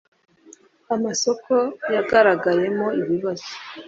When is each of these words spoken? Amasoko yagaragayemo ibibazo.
Amasoko 0.95 1.53
yagaragayemo 1.93 2.87
ibibazo. 3.01 3.49